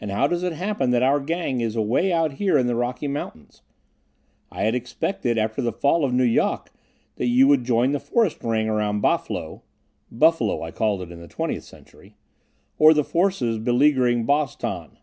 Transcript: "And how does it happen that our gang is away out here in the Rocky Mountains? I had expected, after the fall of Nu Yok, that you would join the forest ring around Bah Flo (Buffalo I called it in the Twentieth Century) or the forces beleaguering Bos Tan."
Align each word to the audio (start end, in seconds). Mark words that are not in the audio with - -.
"And 0.00 0.10
how 0.10 0.26
does 0.26 0.42
it 0.42 0.54
happen 0.54 0.88
that 0.92 1.02
our 1.02 1.20
gang 1.20 1.60
is 1.60 1.76
away 1.76 2.10
out 2.10 2.32
here 2.40 2.56
in 2.56 2.66
the 2.66 2.74
Rocky 2.74 3.06
Mountains? 3.08 3.60
I 4.50 4.62
had 4.62 4.74
expected, 4.74 5.36
after 5.36 5.60
the 5.60 5.70
fall 5.70 6.02
of 6.02 6.14
Nu 6.14 6.22
Yok, 6.24 6.70
that 7.16 7.26
you 7.26 7.46
would 7.46 7.62
join 7.62 7.92
the 7.92 8.00
forest 8.00 8.42
ring 8.42 8.70
around 8.70 9.02
Bah 9.02 9.18
Flo 9.18 9.62
(Buffalo 10.10 10.62
I 10.62 10.70
called 10.70 11.02
it 11.02 11.12
in 11.12 11.20
the 11.20 11.28
Twentieth 11.28 11.64
Century) 11.64 12.16
or 12.78 12.94
the 12.94 13.04
forces 13.04 13.58
beleaguering 13.58 14.24
Bos 14.24 14.56
Tan." 14.56 14.96